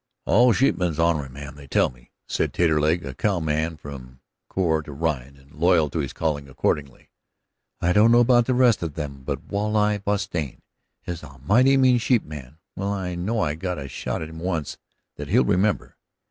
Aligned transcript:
"All 0.25 0.51
sheepmen's 0.51 0.97
onery, 0.97 1.29
ma'am, 1.29 1.53
they 1.55 1.67
tell 1.67 1.91
me," 1.91 2.09
said 2.27 2.53
Taterleg, 2.53 3.05
a 3.05 3.13
cowman 3.13 3.73
now 3.73 3.77
from 3.77 4.21
core 4.49 4.81
to 4.81 4.91
rind, 4.91 5.37
and 5.37 5.51
loyal 5.53 5.91
to 5.91 5.99
his 5.99 6.11
calling 6.11 6.49
accordingly. 6.49 7.11
"I 7.81 7.93
don't 7.93 8.11
know 8.11 8.19
about 8.21 8.47
the 8.47 8.55
rest 8.55 8.81
of 8.81 8.95
them, 8.95 9.21
but 9.23 9.49
Walleye 9.49 9.99
Bostian 10.01 10.63
is 11.05 11.21
a 11.21 11.37
mighty 11.45 11.77
mean 11.77 11.99
sheepman. 11.99 12.57
Well, 12.75 12.91
I 12.91 13.13
know 13.13 13.41
I 13.41 13.53
got 13.53 13.77
a 13.77 13.87
shot 13.87 14.23
at 14.23 14.29
him 14.29 14.39
once 14.39 14.79
that 15.17 15.27
he'll 15.27 15.45
remember." 15.45 15.95